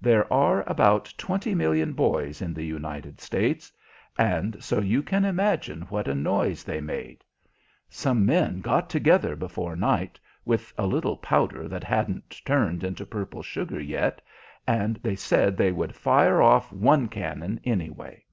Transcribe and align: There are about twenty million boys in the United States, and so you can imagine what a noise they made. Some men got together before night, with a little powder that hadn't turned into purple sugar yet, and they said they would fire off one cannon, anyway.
There 0.00 0.32
are 0.32 0.64
about 0.66 1.12
twenty 1.18 1.54
million 1.54 1.92
boys 1.92 2.40
in 2.40 2.54
the 2.54 2.64
United 2.64 3.20
States, 3.20 3.70
and 4.18 4.56
so 4.64 4.80
you 4.80 5.02
can 5.02 5.26
imagine 5.26 5.82
what 5.90 6.08
a 6.08 6.14
noise 6.14 6.64
they 6.64 6.80
made. 6.80 7.22
Some 7.90 8.24
men 8.24 8.62
got 8.62 8.88
together 8.88 9.36
before 9.36 9.76
night, 9.76 10.18
with 10.46 10.72
a 10.78 10.86
little 10.86 11.18
powder 11.18 11.68
that 11.68 11.84
hadn't 11.84 12.40
turned 12.46 12.82
into 12.82 13.04
purple 13.04 13.42
sugar 13.42 13.78
yet, 13.78 14.22
and 14.66 14.96
they 15.02 15.16
said 15.16 15.54
they 15.54 15.70
would 15.70 15.94
fire 15.94 16.40
off 16.40 16.72
one 16.72 17.06
cannon, 17.08 17.60
anyway. 17.62 18.24